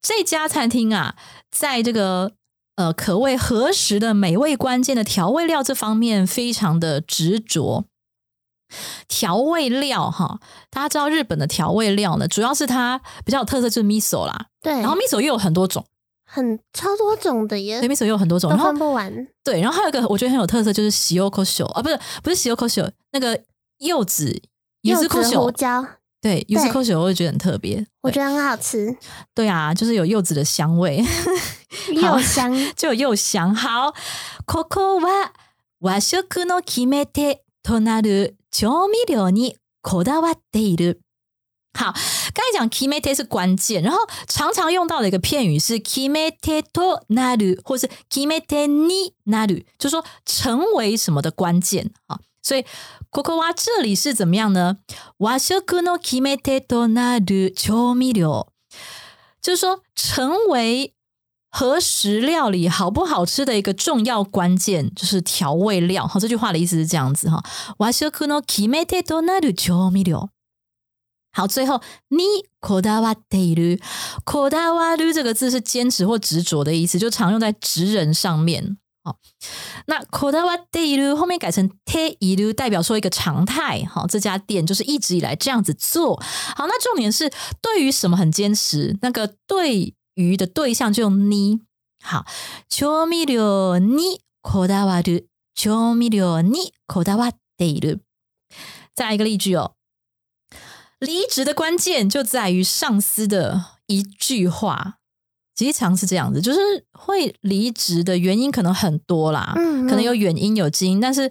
[0.00, 1.14] 这家餐厅啊，
[1.50, 2.32] 在这个
[2.76, 7.84] 呃可谓合食的美味关键的调味料这方面非常的执着。
[9.06, 10.40] 调味料哈，
[10.70, 15.84] 大家知道日本的调味料呢，主要是它比较有特色就是 miso 啦，对，然后 miso 又有很多种，
[16.24, 19.28] 很超多种的耶对，，miso 又有很多种，都然后分不完。
[19.44, 23.38] 对，然后还有一个我觉得很有特色，就是喜柚 k o s 啊，不是不是喜柚 k o s 那个
[23.80, 24.40] 柚子
[24.80, 25.86] 柚子胡椒，
[26.21, 27.75] 对，柚子对 k o s 我就觉得很特别。
[27.75, 28.97] 对我觉得很好吃，
[29.35, 31.03] 对啊，就是有柚子的香味，
[31.93, 32.51] 又香。
[32.75, 33.53] 就有柚香。
[33.55, 33.93] 好，
[34.45, 35.31] ここは
[35.79, 41.01] 和食の決め手となる調味料にこだわっている。
[41.73, 41.93] 好，
[42.33, 52.19] 刚才讲 kimete 是关键，然后常常用到的一个片语是 kimete to naru，或是 kimete ni naru，就说成为什么的关键啊。
[52.41, 52.65] 所以
[53.11, 54.77] Coco 哇这里是怎么样呢？
[55.17, 58.47] 和食の決め手となる調味料，
[59.41, 60.93] 就是说成为
[61.49, 66.05] 和食料理好不好吃的一个重要关键，就是调味料。
[66.05, 67.43] 好，这句話的意思是这样子哈。
[67.77, 70.29] 和食の決め手となる調味料。
[71.31, 72.23] 好，最后你
[72.59, 73.79] こだわっている，
[74.25, 78.77] こだわる这个字是坚持或执着的意思，就常用在职人上面。
[79.03, 79.19] 好，
[79.85, 83.85] 那こだわっている后面改成ている，代表说一个常态。
[83.85, 86.21] 好，这家店就是一直以来这样子做。
[86.55, 91.61] 好，那重点是对于什么很坚持，那个对于的对象就用你。
[92.03, 92.25] 好，
[92.69, 98.01] 調味料にこだわる，調味料にこだわっている。
[98.93, 99.73] 再来一个例句哦。
[100.99, 104.97] 离职的关键就在于上司的一句话，
[105.55, 106.59] 其实常是这样子，就是
[106.93, 111.27] 会离职的原因可能很多啦，嗯嗯可能有远因有基因，但是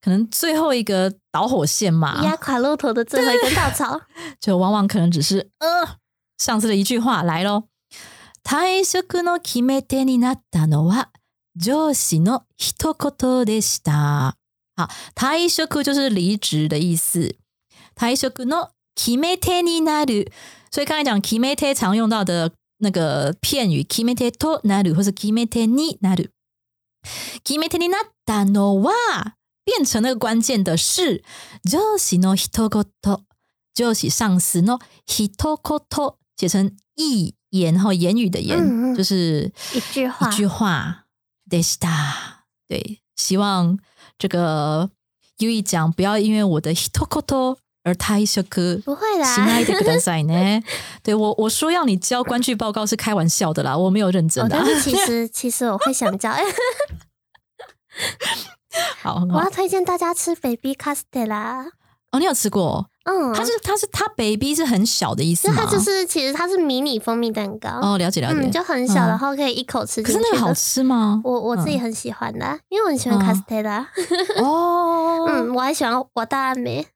[0.00, 4.00] 可能最后一个导火线嘛，压垮骆驼的最后一根稻草。
[4.40, 5.96] 就往往可能只是呃
[6.38, 7.64] 上司的一句话来咯。
[8.44, 11.08] 退職の決め手になったのは
[11.56, 14.34] 上司の一言でした。
[14.76, 17.34] 好，退職就是离职的意思。
[17.96, 20.30] 退職の決め手になる，
[20.70, 26.32] 所以刚才讲決め手常用到的 那个片语決め手となる，或是決め手になる。
[27.44, 31.22] 決め手になったのは 变成那个关键的是
[31.64, 32.84] 上司の一言，
[33.74, 41.06] 就是上司の一言，写成一言和言语的言，嗯嗯就是一句话一句话
[41.48, 42.44] でした。
[42.68, 43.78] 对，希望
[44.18, 44.90] 这个
[45.38, 48.42] 优一讲不要因为我的一言 而退休。
[48.84, 50.62] 不会啦しないでくださいね。
[51.02, 56.42] 对我我说要你交关剧报告是开玩笑的啦，我没有认真哦，的啊、但是其实其 实我会想教，哎，
[59.02, 59.50] 好，很好我要。
[59.50, 61.66] 推荐大家吃 baby castella。
[62.12, 62.86] 哦，你有吃过？
[63.04, 65.54] 嗯，它是它是它 baby 是很小的意思吗？
[65.56, 68.40] 就它就是其实它是迷你蜂蜜蛋糕，哦，了解了解。
[68.40, 70.18] 嗯，就很小，嗯然后可以一口吃进去的。
[70.18, 71.20] 可是那个好吃吗？
[71.22, 73.86] 我我自己很喜欢的啊，因为我很喜欢嗯 castella。
[74.42, 76.86] 哦，嗯，我还喜欢瓦达梅，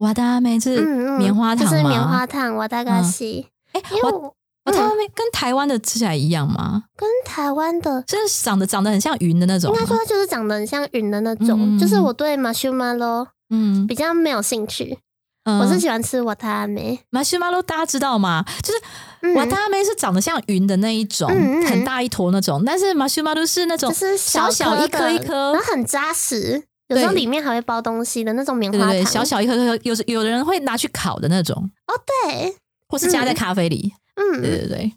[0.00, 0.80] 瓦达梅是
[1.18, 1.70] 棉花糖吗？
[1.70, 3.46] 就是棉花糖瓦达嘎西。
[3.72, 4.34] 哎，瓦因为我
[4.64, 6.82] 瓦达嗯梅跟台湾的吃起来一样吗？
[6.96, 8.02] 跟台湾的。
[8.02, 9.72] 就是长得长得很像云的那种。
[9.72, 14.98] 应该说它就是长得很像云的那种，嗯就是我对 marshmallow 嗯，比较没有兴趣，
[15.44, 16.98] 嗯我是喜欢吃瓦达梅。
[17.10, 18.44] 马修马洛，大家知道吗？
[18.62, 18.80] 就是
[19.22, 21.28] 嗯瓦达梅是长得像云的那一种，
[21.68, 28.88] 很大一坨那种，但是马修马洛是那种就是小小一颗一颗然后，很扎实，有时候对里面还会包东西的那种棉花糖。
[28.88, 31.94] 对对对，小小一颗颗，有时有的人会拿去烤的那种，哦
[32.28, 32.54] 对，
[32.88, 33.92] 或是加在咖啡里。
[34.16, 34.92] 嗯，对对对。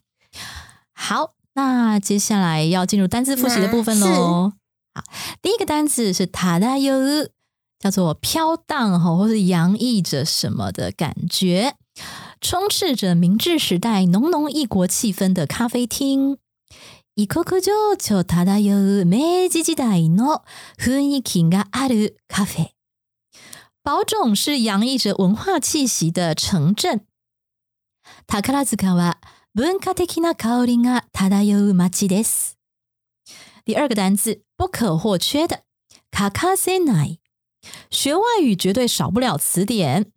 [0.93, 4.53] 好，那接下来要进入单字复习的部分喽。
[4.95, 5.03] 好，
[5.41, 6.93] 第一个单字是塔达优，
[7.79, 11.75] 叫做飘荡哈，或是洋溢着什么的感觉，
[12.41, 16.37] 充斥着明治时代浓浓异国气氛的咖啡厅。
[17.15, 20.43] 異国情緒漂う明治時代の
[20.79, 22.69] 雰囲気があるカフェ。
[23.83, 27.05] 宝冢是洋溢着文化气息的城镇。
[28.25, 29.19] 宝塚は
[29.53, 32.57] 文化的な香りが漂う街です。
[33.67, 35.61] 第二个单字不可或缺的，
[36.09, 37.19] 欠かせない。
[37.91, 40.11] 学外语绝对少不了词典。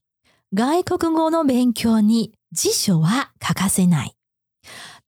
[0.51, 4.16] 外国語の勉強に辞書は欠かせない。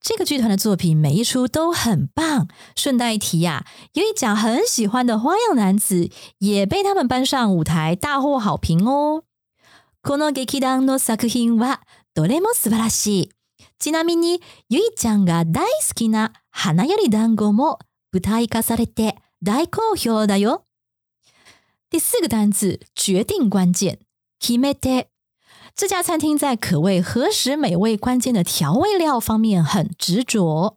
[0.00, 2.48] 这个剧团的作品每一出都很棒。
[2.76, 3.64] 顺带一提呀、
[3.94, 9.24] 有一讲很喜欢的花样男子也被他们搬上舞台，大获好评哦。
[10.02, 11.80] この劇団の作品は
[12.14, 13.30] どれも素晴らしい。
[13.78, 17.78] ちなみに、ゆいちゃんが大好きな花より団子も
[18.12, 20.64] 舞台化されて大好評だよ。
[21.90, 23.98] 第四个单字，决定关键，
[24.38, 25.07] 決めて。
[25.78, 30.76] 这家餐厅在可谓何时美味关键的调味料方面很执着。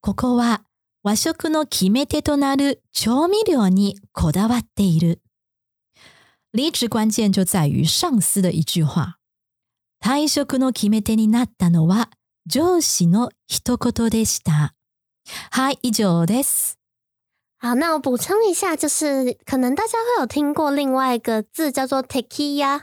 [0.00, 0.62] ここは
[1.02, 5.20] 和食の決め手となる調味料にこだわっている。
[6.52, 9.18] 离职关键就在于上司的一句话。
[10.00, 12.10] 退職の決め手になったのは
[12.46, 14.74] 上司の一言でした。
[15.50, 16.76] はい、以上です。
[17.58, 22.82] 好，那我补充一下，就是可能大家会有听过另外一个字叫做 tequila。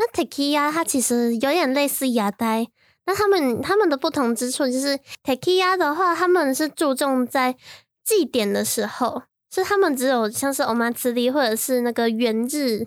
[0.00, 2.66] 那 tequila 它其实有点类似牙呆，
[3.04, 7.54] 那他们他们的不同之处就是 tequila 的话，他们是注重在
[8.02, 12.86] 祭典的时候，是他们只有像是欧玛茨利或者是那个元日，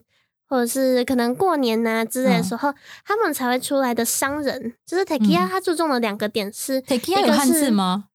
[0.49, 2.74] 或者是可能过年呐、之类的时候，
[3.05, 4.74] 他们才会出来的商人。
[4.84, 8.05] 就是 tequila 嗯它注重的两个点是，Tequila 有汉字吗？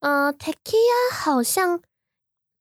[0.00, 1.80] 呃，tequila 好像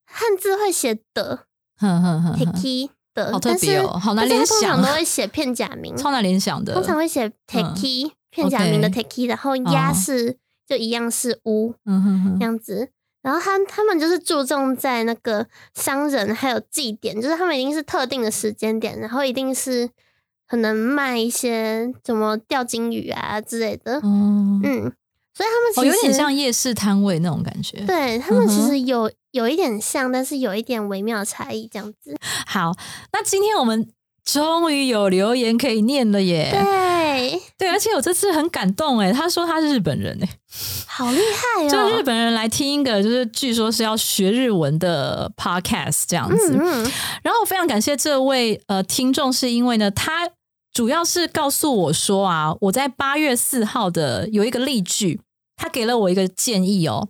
[0.05, 1.45] 汉字会写的
[1.77, 6.73] 哼哼哼哼，tequi 的，好特别哦好难联想常都会写片假名，超难联想的。
[6.73, 10.37] 通常会写 tequi 片假名的 Takei，然后鸭是
[10.67, 12.89] 就一样是乌嗯哼哼这样子。
[13.21, 19.89] 然后他他们就是注重在那个商人还有祭典，就是他们一定是特定的时间点，然后一定是
[20.47, 24.93] 可能卖一些什么钓金鱼啊之类的，哦，嗯，
[25.33, 32.15] 所以他们其哦，实、有点像夜市摊位那种感觉。，对他们其实有、有一点像，但是有一点微妙的差异，这样子。
[32.47, 32.71] 好，
[33.11, 33.85] 那今天我们
[34.23, 36.51] 终于有留言可以念了耶！
[36.53, 40.29] 对，对，而且我这次很感动哎，他说他是日本人哎，
[40.87, 41.89] 好厉害哦 就哦！
[41.89, 46.53] 日本人来听一个，就是据说是要学日文的 podcast 这样子。
[46.53, 50.29] 嗯嗯，然后我非常感谢这位呃听众，是因为呢，他
[50.71, 55.19] 主要是告诉我说啊，我在八月四号的有一个例句，
[55.57, 57.09] 他给了我一个建议哦。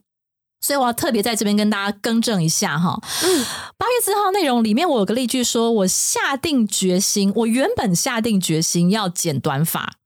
[0.66, 2.99] 所以我要特别在这边跟大家更正一下哈。
[3.24, 3.45] 嗯
[3.78, 9.97] 八月四号内容里面，我有个例句说，我下定决心，我原本下定决心要剪短发。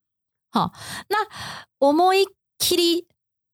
[0.51, 0.74] 好，
[1.07, 1.18] 那
[1.88, 3.05] 我摸一 Kitty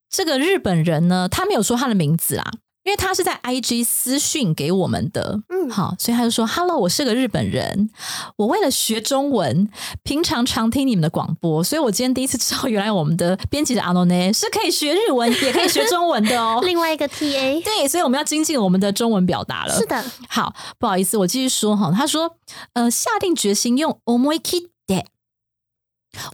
[0.09, 2.51] 这个日本人呢，他没有说他的名字啦，
[2.85, 5.41] 因为他是在 IG 私讯给我们的。
[5.49, 7.89] 嗯，好，所以他就说：“Hello，我是个日本人，
[8.37, 9.67] 我为了学中文，
[10.03, 16.61] 平常常听你们的广播，所以我今天第一次知道，原来我们的编辑的阿诺呢是可以学日文，也可以学中文的哦。
[16.63, 19.75] 另外一个 TA 对，所以我们要精进我们的中文表达了。
[19.75, 21.91] 是的，好，不好意思，我继续说哈。
[21.91, 22.37] 他说，
[22.73, 25.05] 呃，下定决心用 omoi kite，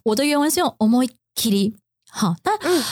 [0.03, 1.75] 我的原文是用 omoi kiri。
[2.13, 2.83] 好，那嗯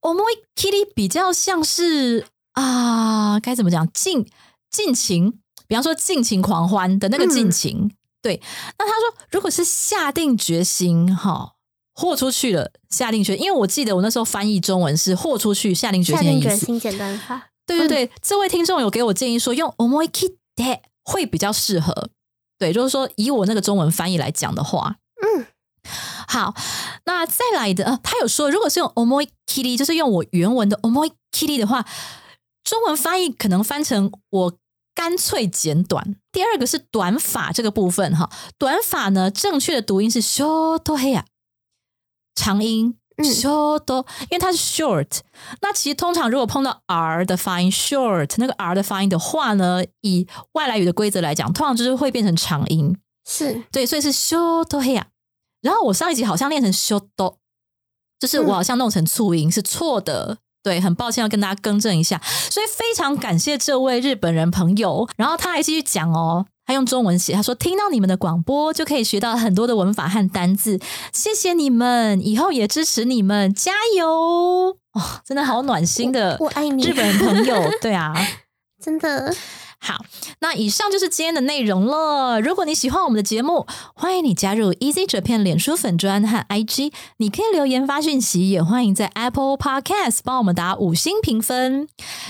[0.00, 0.24] omoi
[0.56, 3.90] kiri 比较像是啊，该怎么讲？
[3.92, 4.26] 尽
[4.70, 7.90] 尽情，比方说尽情狂欢的那个尽情。
[8.20, 8.40] 对，
[8.78, 11.54] 那他说，如果是下定决心，哈。
[11.94, 16.48] 豁出去了，下定决，因为我记得我那时候翻译中文是豁出去、下定决心的意思。
[16.48, 17.48] 定决心简短化。
[17.66, 22.08] 对对对，这位听众有给我建议说，用 omoi kite 会比较适合。
[22.58, 25.46] 对，就是说以我那个中文翻译来讲的话，嗯，
[26.26, 26.54] 好，
[27.04, 31.84] 那再来的，呃，他有说，如果是用 omoi kiri，就是用我原文的 omoi kiri 的话，
[32.64, 34.58] 中文翻译可能翻成我
[34.94, 36.16] 干脆剪短。
[36.30, 41.24] 第二个是短发这个部分哈，短发呢，正确的读音是 short hair，
[42.34, 42.96] 长音。
[43.18, 45.18] 嗯 short，因为它是 short。
[45.60, 52.96] 那其实通常如果碰到 r 的发音 short，那个 r 的发音的话呢，以外来语的规则来讲，通常就是会变成长音。
[53.28, 55.04] 是对，所以是 short hair。
[55.60, 57.36] 然后我上一集好像练成 short，
[58.18, 60.38] 就是我好像弄成促音、是错的。
[60.62, 62.20] 对，很抱歉要跟大家更正一下。
[62.50, 65.08] 所以非常感谢这位日本人朋友。
[65.16, 70.78] 然后他还继续讲哦，他用中文写，他说听到你们的广播就可以学到很多的文法和单字，
[71.12, 74.76] 谢谢你们，以后也支持你们，加油！
[74.92, 77.70] 哦，真的好暖心的我爱你日本朋友。
[77.80, 78.14] 对啊，
[78.80, 79.34] 真的
[79.84, 80.04] 好，
[80.38, 82.40] 那以上就是今天的内容了。
[82.40, 91.88] 如果你喜欢我们的节目，欢迎你加入 Easy Japan 脸书粉专和 IG，你可以留言发讯息，也欢迎在 Apple Podcast 帮我们打五星评分、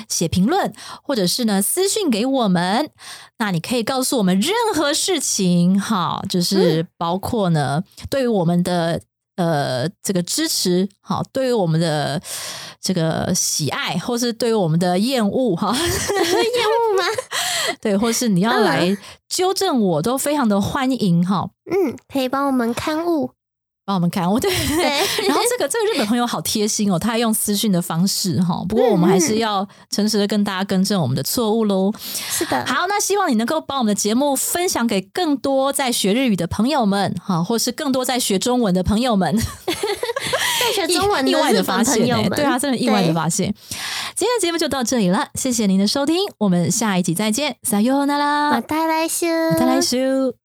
[0.09, 0.73] 写评论，
[1.03, 2.89] 或者是呢私讯给我们。
[3.37, 9.03] 那你可以告诉我们任何事情，哈，就是包括呢，对于我们的。
[9.37, 12.21] 呃，这个支持好，对于我们的
[12.81, 17.05] 这个喜爱，或是对于我们的厌恶，哈， 厌恶吗？
[17.81, 18.97] 对，或是你要来
[19.29, 21.51] 纠正我，都非常的欢迎哈。
[21.71, 23.31] 嗯，可以帮我们刊物。
[23.85, 24.85] 帮我们看，我对对
[25.27, 28.65] 然后这个这个日本朋友好贴心哦，他还用私讯的方式哈。
[28.69, 31.93] 不过我们还是要诚实的跟大家更正我们的错误喽。
[32.07, 39.37] 是的，好，那希望你能够把我们的节目分享给更多在学日语的朋友们哈，或是更多在学中文的朋友们。
[40.77, 43.53] 在学中文意外的发现、欸，本朋友们，对啊，真的意外的对发现。
[44.15, 49.59] 今天的节目就到这里了，谢谢您的收听，我们下一集再见，撒哟那ま拉，た来週。
[49.59, 50.42] 再来修。